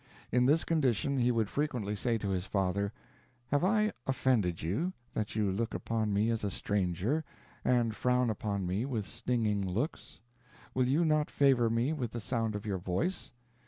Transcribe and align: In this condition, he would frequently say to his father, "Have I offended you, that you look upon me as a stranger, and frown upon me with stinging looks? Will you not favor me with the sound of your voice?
In 0.31 0.47
this 0.47 0.63
condition, 0.63 1.19
he 1.19 1.29
would 1.31 1.47
frequently 1.47 1.95
say 1.95 2.17
to 2.17 2.29
his 2.29 2.45
father, 2.47 2.91
"Have 3.51 3.63
I 3.63 3.91
offended 4.07 4.63
you, 4.63 4.93
that 5.13 5.35
you 5.35 5.51
look 5.51 5.75
upon 5.75 6.11
me 6.11 6.31
as 6.31 6.43
a 6.43 6.49
stranger, 6.49 7.23
and 7.63 7.95
frown 7.95 8.31
upon 8.31 8.65
me 8.65 8.83
with 8.83 9.05
stinging 9.05 9.63
looks? 9.69 10.19
Will 10.73 10.87
you 10.87 11.05
not 11.05 11.29
favor 11.29 11.69
me 11.69 11.93
with 11.93 12.13
the 12.13 12.19
sound 12.19 12.55
of 12.55 12.65
your 12.65 12.79
voice? 12.79 13.31